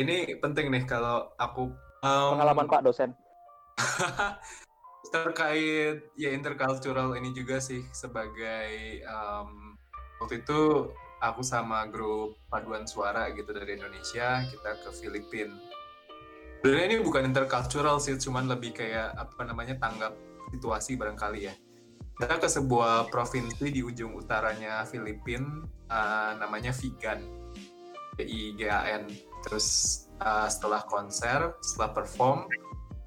[0.00, 1.72] ini penting nih kalau aku
[2.04, 3.10] um, pengalaman Pak dosen
[5.14, 9.74] terkait ya intercultural ini juga sih sebagai um,
[10.22, 15.54] waktu itu aku sama grup paduan suara gitu dari Indonesia kita ke Filipina.
[16.60, 20.12] Sebenarnya ini bukan intercultural sih, cuman lebih kayak apa namanya tanggap
[20.52, 21.54] situasi barangkali ya.
[22.20, 27.24] Kita ke sebuah provinsi di ujung utaranya Filipina, uh, namanya Vigan,
[28.12, 29.08] V I G A N.
[29.46, 29.68] Terus
[30.20, 32.48] uh, setelah konser, setelah perform,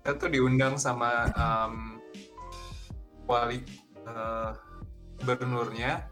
[0.01, 2.01] kita tuh diundang sama um,
[3.29, 3.63] wali
[4.03, 4.51] uh,
[5.23, 6.09] gubernurnya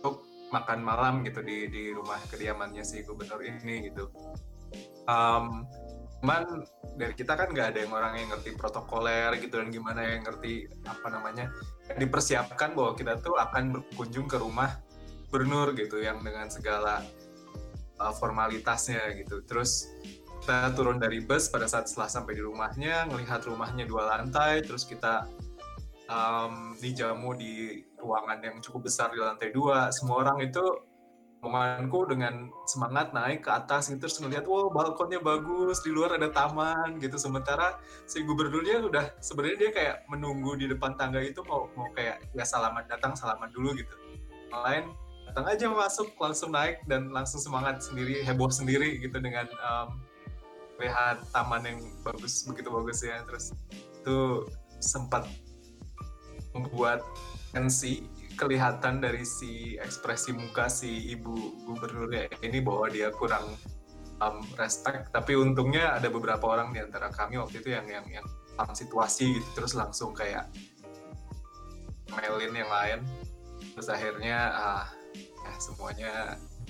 [0.00, 4.08] untuk makan malam gitu di di rumah kediamannya si gubernur ini gitu.
[5.04, 5.68] Um,
[6.24, 6.64] cuman
[6.96, 10.64] dari kita kan nggak ada yang orang yang ngerti protokoler gitu dan gimana yang ngerti
[10.88, 11.52] apa namanya
[12.00, 14.80] dipersiapkan bahwa kita tuh akan berkunjung ke rumah
[15.28, 17.04] gubernur gitu yang dengan segala
[18.00, 19.42] uh, formalitasnya gitu.
[19.46, 19.90] Terus
[20.44, 24.84] kita turun dari bus pada saat setelah sampai di rumahnya ngelihat rumahnya dua lantai terus
[24.84, 25.24] kita
[26.04, 29.88] um, dijamu di ruangan yang cukup besar di lantai dua.
[29.88, 30.60] Semua orang itu
[31.44, 36.28] omonganku dengan semangat naik ke atas gitu terus ngeliat wow balkonnya bagus di luar ada
[36.28, 37.16] taman gitu.
[37.16, 42.20] Sementara si gubernurnya udah sebenarnya dia kayak menunggu di depan tangga itu mau mau kayak
[42.32, 43.96] ya salaman datang salaman dulu gitu.
[44.52, 44.92] Lain
[45.34, 49.98] datang aja masuk langsung naik dan langsung semangat sendiri heboh sendiri gitu dengan um,
[50.78, 53.18] lihat taman yang bagus begitu bagus ya.
[53.26, 54.46] Terus itu
[54.78, 55.26] sempat
[56.54, 57.02] membuat
[57.50, 58.06] tensi
[58.38, 61.34] kelihatan dari si ekspresi muka si ibu
[61.66, 63.58] gubernurnya ini bahwa dia kurang
[64.22, 65.10] um, respect.
[65.10, 69.34] Tapi untungnya ada beberapa orang di antara kami waktu itu yang yang yang paham situasi
[69.42, 69.48] gitu.
[69.58, 70.46] Terus langsung kayak
[72.14, 73.00] mailin yang lain.
[73.74, 74.86] Terus akhirnya uh,
[75.44, 76.12] ya semuanya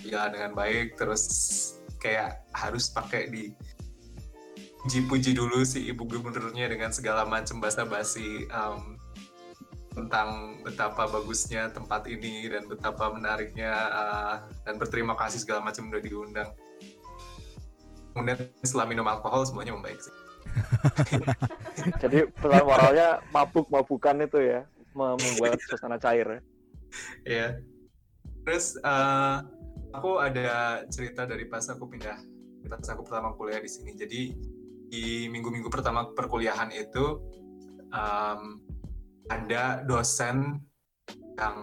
[0.03, 1.25] ya dengan baik terus
[2.03, 3.55] kayak harus pakai di
[4.84, 9.00] puji-puji dulu si ibu gubernurnya dengan segala macam basa-basi um,
[9.95, 14.36] tentang betapa bagusnya tempat ini dan betapa menariknya uh,
[14.68, 16.51] dan berterima kasih segala macam udah diundang.
[18.13, 20.14] Kemudian setelah minum alkohol semuanya membaik sih.
[22.02, 24.61] Jadi pesan moralnya mabuk-mabukan itu ya
[24.92, 26.45] membuat suasana cair.
[27.27, 27.58] ya
[28.45, 29.41] Terus uh,
[29.97, 32.19] aku ada cerita dari pas aku pindah
[32.65, 33.93] pas aku pertama kuliah di sini.
[33.97, 34.21] Jadi
[34.89, 37.21] di minggu-minggu pertama perkuliahan itu
[37.93, 38.61] um,
[39.33, 40.61] ada dosen
[41.35, 41.59] yang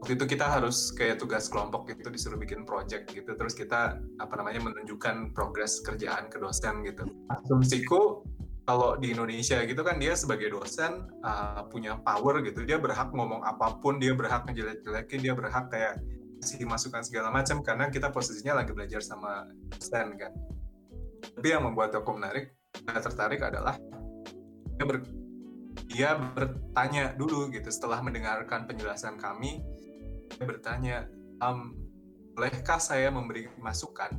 [0.00, 4.34] waktu itu kita harus kayak tugas kelompok gitu disuruh bikin project gitu terus kita apa
[4.40, 8.24] namanya menunjukkan progres kerjaan ke dosen gitu asumsiku
[8.70, 12.62] kalau di Indonesia gitu kan dia sebagai dosen uh, punya power gitu.
[12.62, 15.98] Dia berhak ngomong apa pun dia berhak ngejelek-jelekin dia berhak kayak
[16.38, 20.30] kasih masukan segala macam karena kita posisinya lagi belajar sama dosen kan.
[21.34, 22.54] Tapi yang membuat aku menarik
[22.86, 23.74] tertarik adalah
[24.78, 25.02] dia, ber,
[25.90, 27.66] dia bertanya dulu gitu.
[27.74, 29.66] Setelah mendengarkan penjelasan kami
[30.30, 30.96] dia bertanya
[31.42, 31.74] um,
[32.38, 34.14] bolehkah saya memberi masukan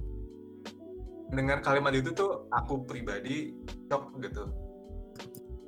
[1.31, 3.55] dengan kalimat itu tuh aku pribadi
[3.87, 4.51] shock gitu.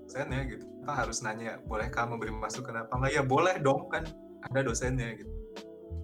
[0.04, 0.64] Dosen ya gitu.
[0.84, 2.94] Kita harus nanya bolehkah memberi masukan apa?
[3.00, 4.04] Enggak ya boleh dong kan
[4.44, 5.32] ada dosennya gitu.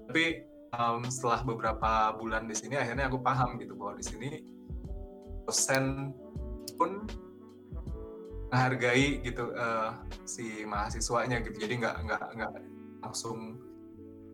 [0.09, 0.25] Tapi
[0.73, 4.29] um, setelah beberapa bulan di sini akhirnya aku paham gitu bahwa di sini
[5.43, 6.15] dosen
[6.79, 7.03] pun
[8.49, 9.93] menghargai gitu uh,
[10.25, 11.67] si mahasiswanya gitu.
[11.67, 12.51] Jadi nggak nggak nggak
[13.03, 13.59] langsung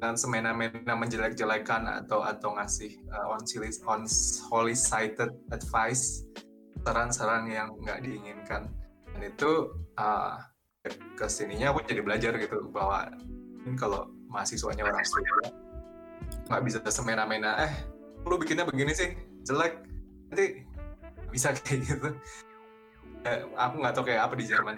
[0.04, 3.42] dan semena-mena menjelek-jelekan atau atau ngasih uh, on
[3.88, 6.28] on solicited advice
[6.84, 8.70] saran-saran yang nggak diinginkan.
[9.16, 10.36] Dan itu uh,
[11.16, 13.10] ke sininya aku jadi belajar gitu bahwa
[13.80, 15.50] kalau mahasiswanya orang Sunda
[16.46, 17.74] nggak bisa semena-mena eh
[18.30, 19.82] lu bikinnya begini sih jelek
[20.30, 20.62] nanti
[21.34, 22.10] bisa kayak gitu.
[23.26, 24.78] Eh, aku nggak tahu kayak apa di Jerman.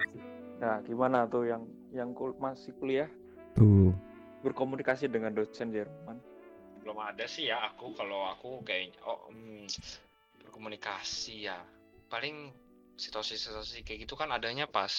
[0.63, 3.11] Nah gimana tuh yang yang kul masih kuliah?
[3.51, 3.91] Tuh
[4.42, 6.18] berkomunikasi dengan dosen Jerman.
[6.81, 9.66] Belum ada sih ya aku kalau aku kayak oh hmm,
[10.45, 11.60] berkomunikasi ya.
[12.07, 12.54] Paling
[12.98, 14.89] situasi-situasi kayak gitu kan adanya pas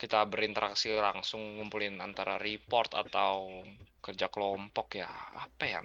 [0.00, 3.62] kita berinteraksi langsung ngumpulin antara report atau
[4.02, 5.10] kerja kelompok ya.
[5.38, 5.80] Apa ya?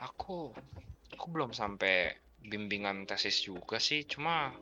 [0.00, 0.54] Aku
[1.10, 4.06] aku belum sampai bimbingan tesis juga sih.
[4.06, 4.54] Cuma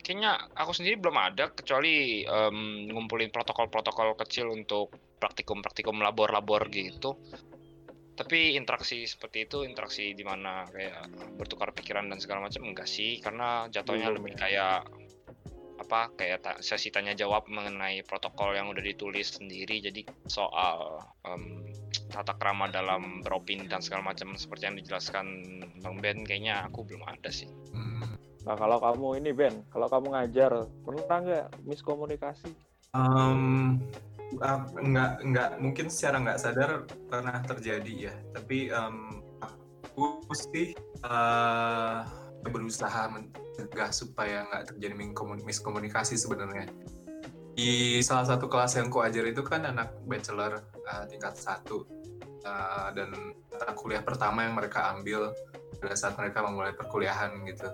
[0.00, 4.92] kayaknya aku sendiri belum ada kecuali um, ngumpulin protokol-protokol kecil untuk
[5.24, 7.16] praktikum-praktikum labor-labor gitu.
[8.14, 13.18] Tapi interaksi seperti itu interaksi di mana kayak bertukar pikiran dan segala macam enggak sih.
[13.18, 14.86] Karena jatuhnya lebih kayak
[15.74, 19.82] apa kayak ta sesi tanya jawab mengenai protokol yang udah ditulis sendiri.
[19.82, 21.66] Jadi soal um,
[22.14, 25.26] tata krama dalam beropini dan segala macam seperti yang dijelaskan
[25.82, 27.50] Bang Ben kayaknya aku belum ada sih.
[27.74, 28.14] Hmm.
[28.46, 32.52] Nah kalau kamu ini Ben, kalau kamu ngajar, pernah nggak miskomunikasi?
[32.94, 33.82] Um,
[34.40, 34.60] uh,
[35.22, 36.70] nggak mungkin secara nggak sadar
[37.10, 38.14] pernah terjadi ya.
[38.34, 40.74] Tapi um, aku sih
[41.06, 42.02] uh,
[42.44, 44.94] berusaha mencegah supaya nggak terjadi
[45.44, 46.68] miskomunikasi sebenarnya.
[47.54, 51.86] Di salah satu kelas yang ku ajar itu kan anak bachelor uh, tingkat satu
[52.42, 53.14] uh, dan
[53.46, 55.30] mata kuliah pertama yang mereka ambil
[55.78, 57.70] pada saat mereka memulai perkuliahan gitu.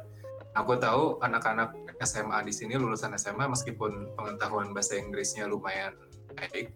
[0.59, 5.95] Aku tahu anak-anak SMA di sini lulusan SMA meskipun pengetahuan bahasa Inggrisnya lumayan
[6.35, 6.67] baik,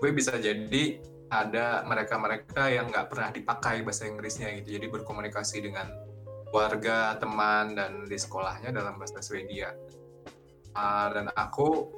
[0.00, 1.00] gue bisa jadi
[1.30, 5.86] ada mereka-mereka yang nggak pernah dipakai bahasa Inggrisnya gitu, jadi berkomunikasi dengan
[6.50, 9.70] warga, teman, dan di sekolahnya dalam bahasa Swedia.
[10.74, 11.90] Uh, dan aku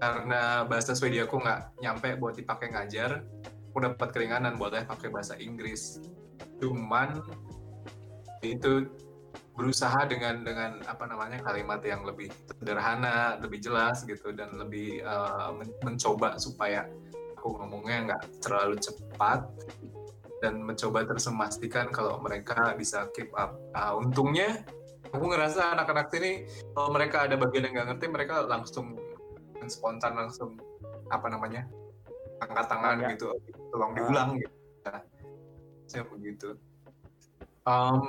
[0.00, 3.24] karena bahasa Swedia aku nggak nyampe buat dipakai ngajar,
[3.72, 6.00] aku dapat keringanan buat pakai bahasa Inggris.
[6.60, 7.20] Cuman
[8.40, 8.88] itu
[9.56, 12.28] berusaha dengan dengan apa namanya kalimat yang lebih
[12.60, 16.84] sederhana, lebih jelas gitu dan lebih uh, men mencoba supaya
[17.40, 19.48] aku ngomongnya nggak terlalu cepat
[20.44, 23.56] dan mencoba terus memastikan kalau mereka bisa keep up.
[23.72, 24.60] Uh, untungnya
[25.08, 26.44] aku ngerasa anak-anak sini
[26.76, 29.00] kalau mereka ada bagian yang nggak ngerti mereka langsung
[29.66, 30.54] spontan langsung
[31.10, 31.66] apa namanya
[32.38, 33.08] angkat tangan ya.
[33.16, 33.32] gitu
[33.72, 34.54] tolong diulang gitu.
[34.84, 35.02] Nah,
[35.88, 36.54] saya begitu.
[37.66, 38.06] Um,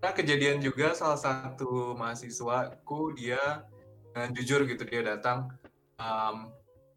[0.00, 3.68] Nah, kejadian juga salah satu mahasiswaku dia
[4.08, 5.52] dengan jujur gitu dia datang,
[6.00, 6.48] um,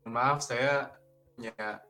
[0.08, 0.96] maaf saya
[1.36, 1.84] punya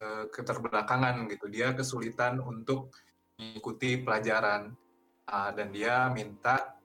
[0.00, 2.96] uh, keterbelakangan gitu, dia kesulitan untuk
[3.36, 4.72] mengikuti pelajaran.
[5.28, 6.80] Uh, dan dia minta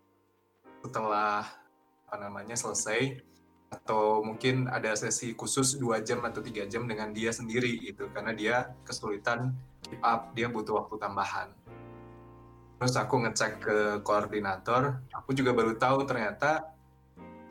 [0.84, 1.48] setelah
[2.04, 3.24] apa namanya selesai
[3.72, 8.36] atau mungkin ada sesi khusus dua jam atau tiga jam dengan dia sendiri gitu karena
[8.36, 8.56] dia
[8.86, 11.50] kesulitan keep up dia butuh waktu tambahan
[12.84, 16.68] terus aku ngecek ke koordinator aku juga baru tahu ternyata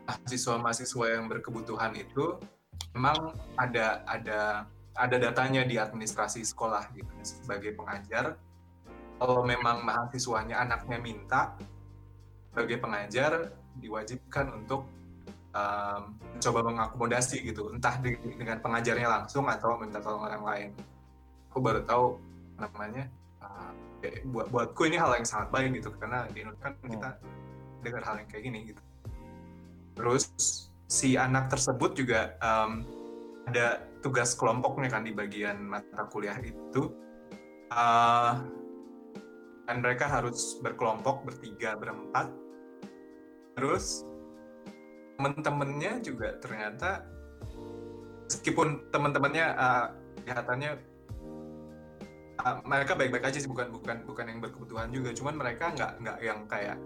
[0.05, 2.37] mahasiswa-mahasiswa yang berkebutuhan itu
[2.93, 8.37] memang ada ada ada datanya di administrasi sekolah gitu sebagai pengajar.
[9.17, 11.57] Kalau memang mahasiswanya anaknya minta
[12.53, 14.85] sebagai pengajar diwajibkan untuk
[15.57, 20.69] um, mencoba mengakomodasi gitu entah dengan pengajarnya langsung atau minta tolong orang lain.
[21.49, 22.21] Aku baru tahu
[22.61, 23.09] namanya
[24.29, 25.89] buat buatku ini hal yang sangat baik gitu.
[25.97, 27.81] Karena di Indonesia kan kita hmm.
[27.83, 28.81] dengar hal yang kayak gini gitu.
[29.93, 30.23] Terus
[30.89, 32.85] si anak tersebut juga um,
[33.47, 36.91] ada tugas kelompoknya kan di bagian mata kuliah itu.
[37.73, 38.37] Uh,
[39.63, 42.29] dan mereka harus berkelompok bertiga berempat.
[43.55, 44.03] Terus
[45.15, 47.07] temen-temennya juga ternyata
[48.27, 49.87] meskipun teman-temannya uh,
[50.25, 50.71] kelihatannya
[52.41, 55.09] uh, mereka baik-baik aja sih bukan bukan bukan yang berkebutuhan juga.
[55.13, 56.77] Cuman mereka nggak nggak yang kayak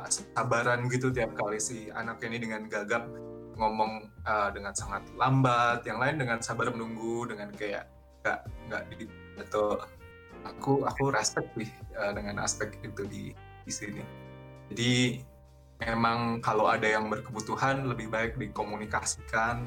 [0.00, 3.08] uh, sabaran gitu tiap kali si anak ini dengan gagap
[3.56, 5.84] ngomong uh, dengan sangat lambat.
[5.86, 7.88] Yang lain dengan sabar menunggu dengan kayak
[8.20, 9.04] nggak nggak di
[9.40, 9.80] atau
[10.44, 13.24] aku aku respect sih uh, dengan aspek itu di
[13.64, 14.02] di sini.
[14.70, 14.92] Jadi
[15.80, 19.64] memang kalau ada yang berkebutuhan lebih baik dikomunikasikan.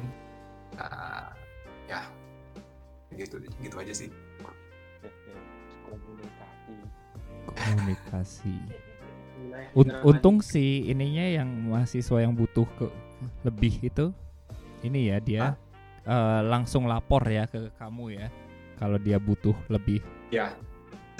[0.73, 1.29] Uh,
[1.85, 2.01] ya
[3.13, 4.09] gitu gitu aja sih
[7.55, 8.57] komunikasi.
[9.73, 12.87] Un untung sih ininya yang mahasiswa yang butuh ke
[13.47, 14.11] lebih itu
[14.83, 15.43] ini ya dia
[16.03, 18.27] uh, langsung lapor ya ke kamu ya
[18.77, 20.01] kalau dia butuh lebih.
[20.33, 20.53] Ya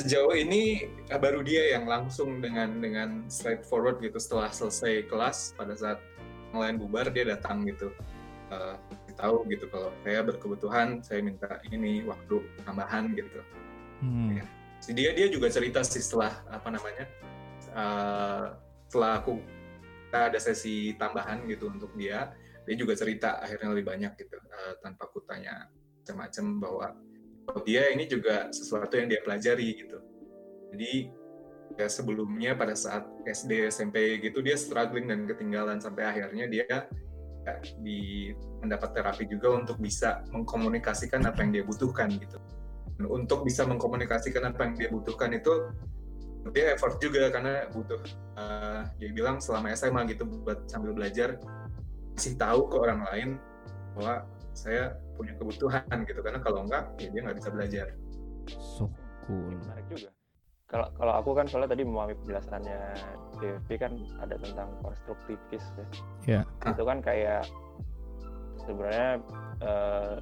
[0.01, 4.17] sejauh ini eh, baru dia yang langsung dengan dengan straightforward gitu.
[4.17, 5.99] Setelah selesai kelas pada saat
[6.51, 7.93] ngelain bubar dia datang gitu.
[8.53, 8.77] Uh,
[9.13, 13.41] tahu gitu kalau saya berkebutuhan saya minta ini waktu tambahan gitu.
[14.01, 14.41] Hmm.
[14.41, 14.43] ya
[14.91, 17.05] dia dia juga cerita sih setelah apa namanya
[17.71, 18.45] uh,
[18.91, 19.39] setelah aku
[20.13, 22.35] ada sesi tambahan gitu untuk dia
[22.67, 25.71] dia juga cerita akhirnya lebih banyak gitu uh, tanpa aku tanya
[26.03, 26.87] macam-macam bahwa
[27.47, 29.97] oh, dia ini juga sesuatu yang dia pelajari gitu.
[30.75, 30.93] Jadi
[31.79, 37.55] ya sebelumnya pada saat SD SMP gitu dia struggling dan ketinggalan sampai akhirnya dia ya,
[37.81, 38.29] di
[38.61, 42.37] mendapat terapi juga untuk bisa mengkomunikasikan apa yang dia butuhkan gitu
[43.07, 45.71] untuk bisa mengkomunikasikan apa yang dia butuhkan itu
[46.51, 48.03] dia effort juga karena butuh
[48.35, 51.39] uh, dia bilang selama SMA gitu buat sambil belajar
[52.13, 53.29] masih tahu ke orang lain
[53.95, 57.87] bahwa saya punya kebutuhan gitu karena kalau enggak ya dia nggak bisa belajar.
[58.77, 58.91] So
[59.25, 59.55] cool.
[59.55, 60.11] Menarik juga.
[60.67, 62.81] Kalau kalau aku kan soalnya tadi memahami penjelasannya
[63.39, 65.85] DFP kan ada tentang konstruktivis ya.
[66.41, 66.43] Yeah.
[66.65, 67.45] Itu kan kayak
[68.65, 69.09] sebenarnya
[69.61, 70.17] uh,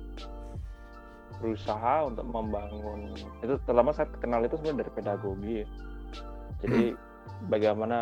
[1.42, 5.68] berusaha untuk membangun itu terutama saya kenal itu sebenarnya dari pedagogi ya.
[6.62, 6.98] jadi hmm.
[7.50, 7.98] bagaimana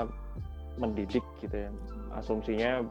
[0.75, 1.71] mendidik gitu ya
[2.19, 2.83] asumsinya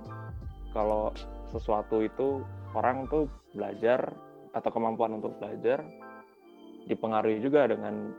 [0.72, 1.12] kalau
[1.52, 2.40] sesuatu itu
[2.72, 4.12] orang tuh belajar
[4.56, 5.84] atau kemampuan untuk belajar
[6.88, 8.12] dipengaruhi juga dengan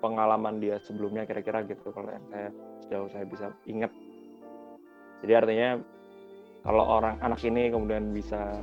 [0.00, 2.48] pengalaman dia sebelumnya kira-kira gitu kalau yang saya
[2.84, 3.92] sejauh saya bisa ingat
[5.24, 5.70] jadi artinya
[6.64, 8.56] kalau orang anak ini kemudian bisa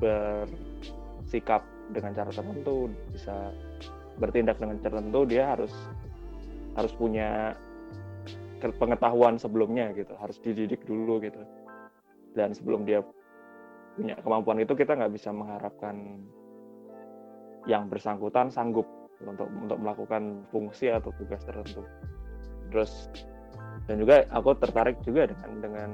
[0.00, 3.52] bersikap dengan cara tertentu bisa
[4.16, 5.72] bertindak dengan cara tertentu dia harus
[6.76, 7.52] harus punya
[8.62, 11.42] pengetahuan sebelumnya gitu harus dididik dulu gitu.
[12.32, 13.04] Dan sebelum dia
[13.98, 16.24] punya kemampuan itu kita nggak bisa mengharapkan
[17.68, 18.88] yang bersangkutan sanggup
[19.22, 21.84] untuk untuk melakukan fungsi atau tugas tertentu.
[22.72, 23.10] Terus
[23.90, 25.90] dan juga aku tertarik juga dengan dengan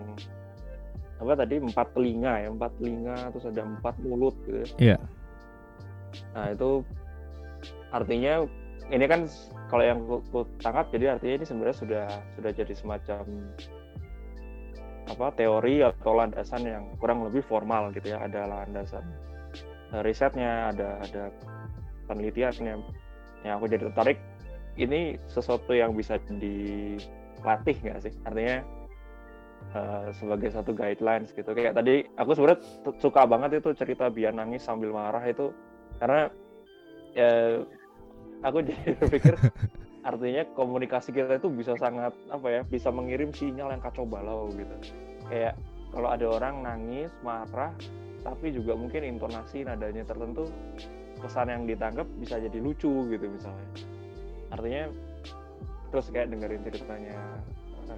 [1.18, 4.68] apa tadi empat telinga ya empat telinga terus ada empat mulut gitu ya.
[4.78, 4.98] Iya.
[6.32, 6.84] Nah itu
[7.92, 8.44] artinya
[8.88, 9.28] ini kan
[9.68, 12.06] kalau yang ku, tangkap jadi artinya ini sebenarnya sudah
[12.36, 13.24] sudah jadi semacam
[15.08, 18.20] apa teori atau landasan yang kurang lebih formal gitu ya.
[18.24, 19.04] Ada landasan
[20.04, 21.32] risetnya ada ada
[22.08, 22.76] penelitiannya.
[23.44, 24.18] Yang aku jadi tertarik
[24.76, 28.12] ini sesuatu yang bisa dilatih nggak sih?
[28.24, 28.56] Artinya
[29.72, 31.50] eh, sebagai satu guidelines gitu.
[31.56, 32.60] Kayak tadi aku sebenarnya
[33.00, 35.52] suka banget itu cerita biar nangis sambil marah itu
[35.98, 36.30] karena
[37.14, 37.62] ya
[38.42, 39.34] aku jadi berpikir
[40.08, 44.94] artinya komunikasi kita itu bisa sangat apa ya bisa mengirim sinyal yang kacau balau gitu.
[45.28, 45.58] Kayak
[45.92, 47.74] kalau ada orang nangis marah
[48.24, 50.48] tapi juga mungkin intonasi nadanya tertentu
[51.18, 53.68] pesan yang ditangkap bisa jadi lucu gitu misalnya.
[54.54, 54.84] Artinya
[55.92, 57.16] terus kayak dengerin ceritanya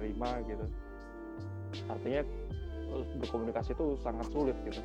[0.01, 0.65] Rima gitu.
[1.87, 2.21] Artinya
[3.21, 4.83] berkomunikasi itu sangat sulit gitu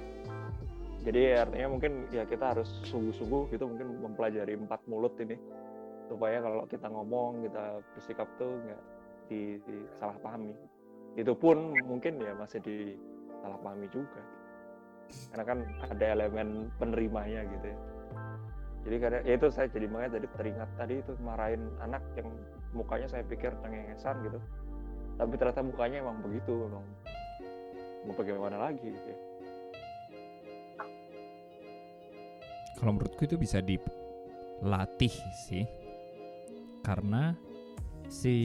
[1.06, 5.38] jadi artinya mungkin ya kita harus sungguh-sungguh gitu mungkin mempelajari empat mulut ini.
[6.10, 8.82] Supaya kalau kita ngomong kita bersikap tuh nggak
[9.30, 10.54] di, disalahpahami
[11.14, 14.18] itu pun mungkin ya masih disalahpahami juga.
[15.30, 15.58] Karena kan
[15.94, 17.78] ada elemen penerimanya gitu ya.
[18.86, 22.30] Jadi karena ya itu saya jadi makanya tadi teringat tadi itu marahin anak yang
[22.74, 24.38] mukanya saya pikir cengengesan gitu.
[25.22, 26.86] Tapi ternyata mukanya emang begitu emang
[28.06, 29.18] mau bagaimana lagi gitu ya.
[32.76, 35.12] Kalau menurutku itu bisa dilatih
[35.48, 35.64] sih.
[36.84, 37.34] Karena
[38.06, 38.36] si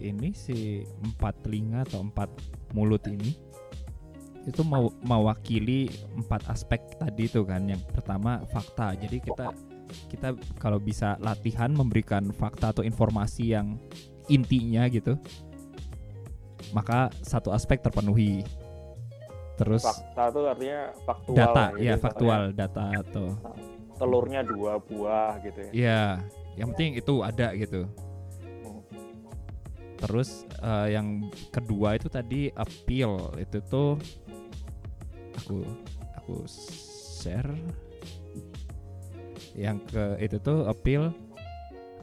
[0.00, 2.32] ini si empat telinga atau empat
[2.72, 3.36] mulut ini
[4.48, 7.68] itu mau mewakili empat aspek tadi itu kan.
[7.68, 8.96] Yang pertama fakta.
[8.96, 9.52] Jadi kita
[10.08, 13.76] kita kalau bisa latihan memberikan fakta atau informasi yang
[14.30, 15.18] intinya gitu,
[16.70, 18.46] maka satu aspek terpenuhi.
[19.60, 23.26] Terus fakta tuh artinya faktual data, ya misalnya faktual data atau
[24.00, 26.04] telurnya dua buah gitu ya ya
[26.56, 27.84] yang penting itu ada gitu.
[28.64, 28.80] Hmm.
[30.00, 34.00] Terus eh, yang kedua itu tadi appeal itu tuh
[35.36, 35.60] aku
[36.16, 36.48] aku
[37.20, 37.52] share
[39.52, 41.12] yang ke itu tuh appeal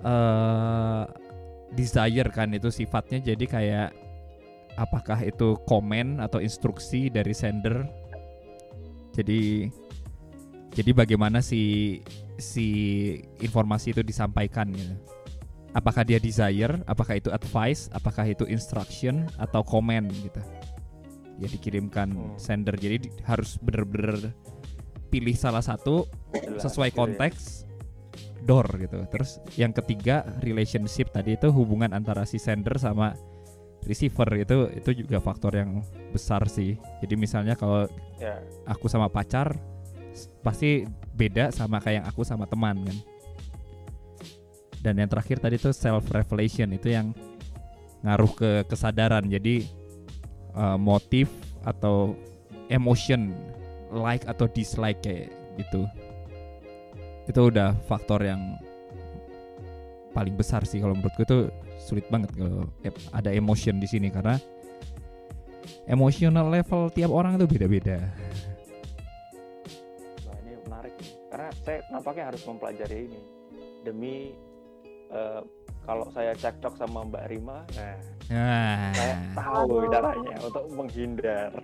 [0.06, 1.04] eh
[1.74, 3.90] desire kan itu sifatnya jadi kayak
[4.77, 7.84] apakah itu komen atau instruksi dari sender?
[9.17, 9.67] Jadi
[10.72, 11.98] jadi bagaimana si
[12.38, 12.67] si
[13.41, 14.93] informasi itu disampaikan gitu?
[15.74, 16.81] Apakah dia desire?
[16.86, 17.89] Apakah itu advice?
[17.93, 20.41] Apakah itu instruction atau comment gitu?
[21.41, 22.38] Ya dikirimkan Hmm.
[22.38, 22.77] sender.
[22.77, 24.34] Jadi di- harus bener-bener
[25.10, 26.05] pilih salah satu
[26.62, 27.01] sesuai gitu ya.
[27.01, 27.65] konteks
[28.46, 29.01] door gitu.
[29.10, 31.10] Terus yang ketiga relationship.
[31.13, 33.13] Tadi itu hubungan antara si sender sama
[33.88, 35.79] receiver itu itu juga faktor yang
[36.12, 36.75] besar sih.
[37.00, 37.88] Jadi misalnya kalau
[38.20, 39.56] ya aku sama pacar
[40.44, 40.84] pasti
[41.15, 42.98] beda sama kayak yang aku sama teman kan.
[44.84, 47.15] Dan yang terakhir tadi tuh self revelation itu yang
[48.03, 49.25] ngaruh ke kesadaran.
[49.25, 49.65] Jadi
[50.53, 51.32] eh, motif
[51.63, 52.13] atau
[52.67, 53.32] emotion
[53.96, 55.88] like atau dislike kayak gitu.
[57.27, 58.60] Itu udah faktor yang
[60.12, 61.39] paling besar sih kalau menurutku itu
[61.77, 62.67] sulit banget kalau
[63.13, 64.36] ada emotion di sini karena
[65.88, 68.01] emotional level tiap orang itu beda-beda.
[70.25, 71.12] Nah ini menarik nih.
[71.31, 73.22] Karena saya nampaknya harus mempelajari ini
[73.86, 74.36] demi
[75.13, 75.41] eh,
[75.88, 77.96] kalau saya cekcok sama Mbak Rima, nah
[78.27, 79.88] Nah, saya tahu Aduh.
[79.88, 81.48] caranya untuk menghindar.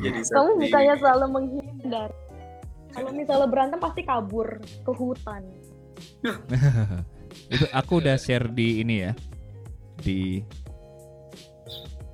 [0.00, 2.10] Jadi Kamu bukannya selalu menghindar.
[2.90, 5.46] Kalau misalnya berantem pasti kabur ke hutan.
[7.48, 9.12] itu aku udah share di ini ya
[9.98, 10.40] di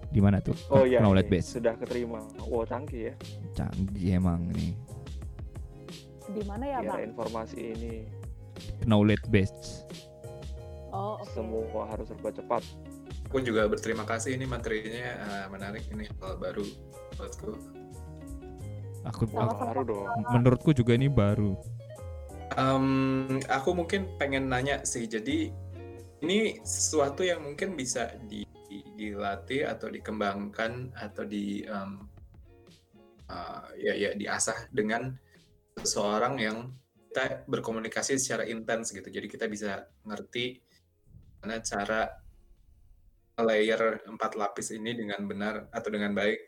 [0.06, 2.23] di mana tuh Oh iya, knowledge ini base sudah keterima.
[2.42, 3.14] Wow canggih ya.
[3.52, 4.73] canggih emang nih
[6.26, 7.00] Di mana ya, Biar Bang?
[7.06, 7.94] informasi ini
[8.82, 9.85] knowledge base
[10.90, 11.28] Oh, oke.
[11.28, 12.62] semua harus serba cepat.
[13.26, 16.64] aku juga berterima kasih ini materinya uh, menarik ini hal baru
[17.14, 17.52] buatku
[19.04, 19.70] Aku Sama-sama.
[19.70, 21.54] baru dong menurutku juga ini baru.
[22.54, 25.50] Um, aku mungkin pengen nanya sih, jadi
[26.22, 32.06] ini sesuatu yang mungkin bisa di, di- dilatih atau dikembangkan atau di um,
[33.28, 35.12] uh, ya ya diasah dengan
[35.76, 36.72] seseorang yang
[37.10, 39.08] kita berkomunikasi secara intens gitu.
[39.10, 40.60] Jadi kita bisa ngerti
[41.42, 42.08] mana cara
[43.36, 46.40] layer empat lapis ini dengan benar atau dengan baik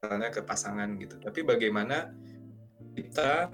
[0.00, 1.20] misalnya ke pasangan gitu.
[1.20, 2.08] Tapi bagaimana
[2.96, 3.52] kita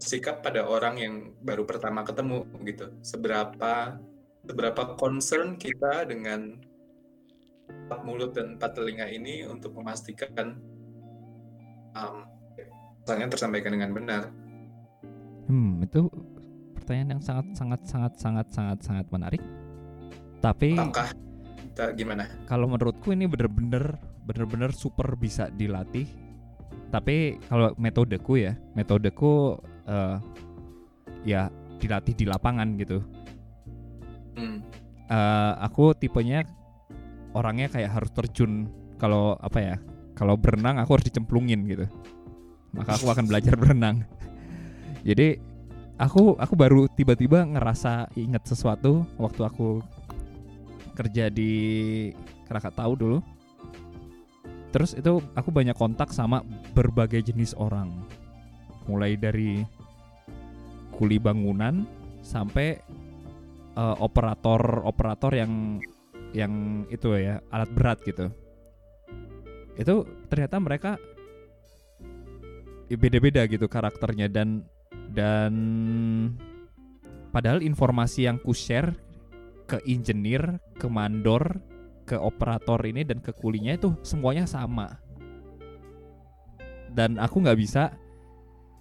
[0.00, 1.14] sikap pada orang yang
[1.44, 2.88] baru pertama ketemu gitu.
[3.04, 4.00] Seberapa
[4.48, 6.56] seberapa concern kita dengan
[7.68, 10.56] empat mulut dan empat telinga ini untuk memastikan
[11.94, 12.26] um,
[13.04, 14.22] misalnya tersampaikan dengan benar.
[15.46, 16.08] Hmm, itu
[16.74, 19.42] pertanyaan yang sangat sangat sangat sangat sangat sangat menarik.
[20.40, 21.12] Tapi Apakah
[21.60, 22.24] kita gimana?
[22.48, 26.08] kalau menurutku ini bener-bener bener-bener super bisa dilatih.
[26.90, 29.58] Tapi kalau metodeku ya, metodeku
[29.90, 30.16] eh,
[31.26, 31.50] ya
[31.82, 33.02] dilatih di lapangan gitu.
[34.38, 34.62] Hmm.
[35.10, 36.46] Eh, aku tipenya
[37.34, 38.70] orangnya kayak harus terjun
[39.00, 39.76] kalau apa ya?
[40.14, 41.86] Kalau berenang aku harus dicemplungin gitu.
[42.76, 44.06] Maka aku akan belajar berenang.
[45.08, 45.40] Jadi
[45.96, 49.80] aku aku baru tiba-tiba ngerasa inget sesuatu waktu aku
[50.94, 51.52] kerja di
[52.44, 53.18] Krakatau dulu.
[54.70, 57.90] Terus itu aku banyak kontak sama berbagai jenis orang.
[58.86, 59.66] Mulai dari
[61.00, 61.88] kuli bangunan
[62.20, 62.76] sampai
[63.72, 65.80] eh, operator-operator yang
[66.36, 68.28] yang itu ya alat berat gitu.
[69.80, 71.00] Itu ternyata mereka
[72.90, 74.66] beda-beda gitu karakternya dan
[75.14, 75.54] dan
[77.30, 78.92] padahal informasi yang ku share
[79.70, 81.62] ke engineer, ke mandor,
[82.02, 84.98] ke operator ini dan ke kulinya itu semuanya sama.
[86.90, 87.94] Dan aku nggak bisa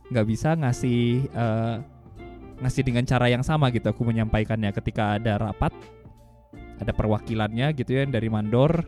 [0.10, 1.76] nggak bisa ngasih eh,
[2.60, 4.72] ngasih dengan cara yang sama gitu aku menyampaikannya.
[4.76, 5.72] Ketika ada rapat
[6.80, 8.88] ada perwakilannya gitu ya dari mandor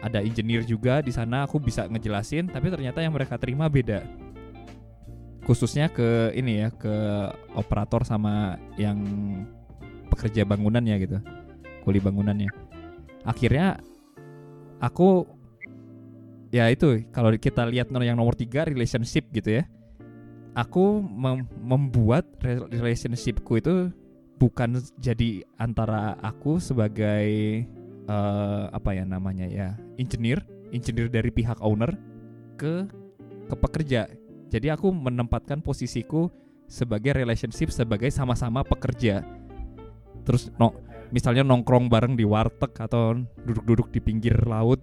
[0.00, 4.04] ada engineer juga di sana aku bisa ngejelasin tapi ternyata yang mereka terima beda.
[5.44, 6.94] Khususnya ke ini ya ke
[7.56, 9.00] operator sama yang
[10.12, 11.18] pekerja bangunannya gitu
[11.82, 12.52] kuli bangunannya.
[13.24, 13.80] Akhirnya
[14.78, 15.24] aku
[16.52, 19.64] ya itu kalau kita lihat yang nomor tiga relationship gitu ya
[20.58, 23.94] aku mem- membuat re- relationshipku itu
[24.42, 27.26] bukan jadi antara aku sebagai
[28.10, 30.42] eh, apa ya namanya ya engineer
[30.74, 31.94] engineer dari pihak owner
[32.58, 32.90] ke
[33.48, 34.10] ke pekerja.
[34.48, 36.28] Jadi aku menempatkan posisiku
[36.66, 39.22] sebagai relationship sebagai sama-sama pekerja.
[40.26, 40.74] Terus no
[41.14, 43.16] misalnya nongkrong bareng di warteg atau
[43.46, 44.82] duduk-duduk di pinggir laut.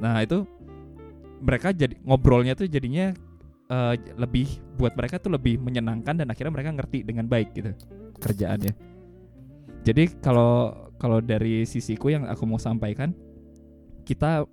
[0.00, 0.42] Nah itu
[1.40, 3.14] mereka jadi ngobrolnya tuh jadinya
[3.70, 7.70] eh, lebih buat mereka tuh lebih menyenangkan dan akhirnya mereka ngerti dengan baik gitu
[8.18, 8.74] kerjaannya.
[9.86, 13.16] Jadi kalau kalau dari sisiku yang aku mau sampaikan
[14.04, 14.44] kita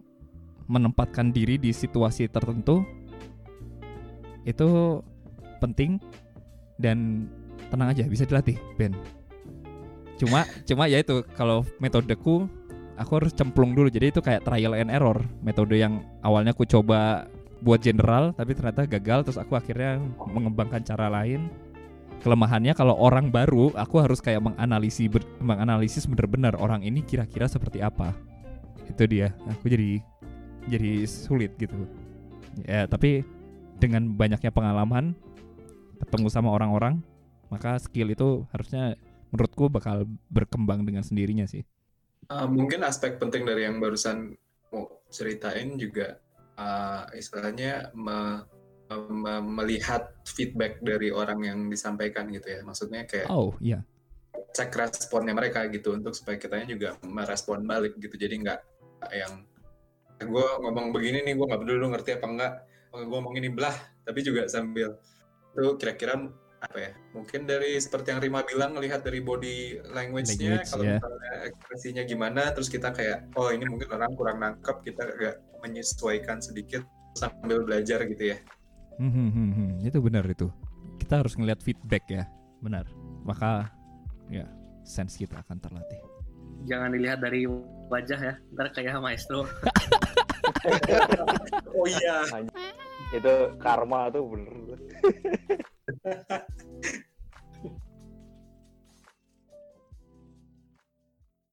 [0.71, 2.83] menempatkan diri di situasi tertentu
[4.47, 5.01] itu
[5.59, 5.99] penting
[6.79, 7.27] dan
[7.67, 8.95] tenang aja bisa dilatih Ben.
[10.15, 12.47] Cuma cuma ya itu kalau metodeku
[12.95, 13.91] aku harus cemplung dulu.
[13.91, 17.27] Jadi itu kayak trial and error metode yang awalnya aku coba
[17.61, 19.97] buat general tapi ternyata gagal terus aku akhirnya
[20.29, 21.49] mengembangkan cara lain.
[22.17, 27.79] Kelemahannya kalau orang baru aku harus kayak menganalisis ber- menganalisis bener-bener orang ini kira-kira seperti
[27.81, 28.13] apa.
[28.89, 29.33] Itu dia.
[29.53, 30.01] Aku jadi
[30.67, 31.77] jadi sulit gitu.
[32.65, 33.21] Ya tapi
[33.77, 35.13] dengan banyaknya pengalaman
[36.01, 37.01] ketemu sama orang-orang
[37.47, 38.97] maka skill itu harusnya
[39.31, 41.63] menurutku bakal berkembang dengan sendirinya sih.
[42.27, 44.35] Uh, mungkin aspek penting dari yang barusan
[44.73, 46.19] mau ceritain juga
[46.57, 48.43] uh, istilahnya me-
[48.89, 52.59] me- melihat feedback dari orang yang disampaikan gitu ya.
[52.65, 53.81] Maksudnya kayak oh iya
[54.47, 58.17] cek responnya mereka gitu untuk supaya kitanya juga merespon balik gitu.
[58.17, 58.59] Jadi nggak
[59.13, 59.45] yang
[60.17, 62.53] gue ngomong begini nih gue nggak peduli lu ngerti apa enggak.
[62.89, 64.97] Gue ngomong ini belah tapi juga sambil
[65.57, 66.15] itu kira-kira
[66.57, 70.97] apa ya mungkin dari seperti yang Rima bilang ngelihat dari body language-nya Language, kalau ya.
[70.97, 76.41] misalnya ekspresinya gimana terus kita kayak oh ini mungkin orang kurang nangkep kita agak menyesuaikan
[76.41, 76.83] sedikit
[77.17, 78.37] sambil belajar gitu ya.
[78.97, 79.71] Hmm, hmm, hmm, hmm.
[79.85, 80.49] itu benar itu.
[80.97, 82.25] Kita harus ngelihat feedback ya.
[82.61, 82.85] Benar.
[83.25, 83.69] Maka
[84.29, 84.45] ya
[84.85, 86.01] sense kita akan terlatih.
[86.65, 87.45] Jangan dilihat dari
[87.87, 89.45] wajah ya, ntar kayak maestro.
[91.77, 92.25] oh iya.
[93.13, 94.81] Itu karma tuh bener